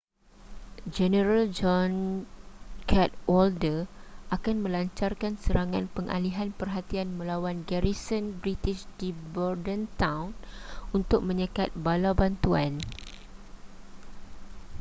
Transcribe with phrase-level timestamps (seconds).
[0.95, 1.91] jeneral john
[2.91, 3.79] cadwalder
[4.35, 10.27] akan melancarkan serangan pengalihan perhatian melawan garison british di bordentown
[10.97, 12.73] untuk menyekat bala bantuan